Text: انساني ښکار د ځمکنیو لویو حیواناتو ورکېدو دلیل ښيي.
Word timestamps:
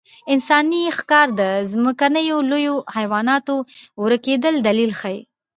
انساني 0.33 0.81
ښکار 0.97 1.27
د 1.39 1.41
ځمکنیو 1.71 2.37
لویو 2.49 2.75
حیواناتو 2.95 3.55
ورکېدو 4.03 4.49
دلیل 4.67 4.91
ښيي. 4.99 5.19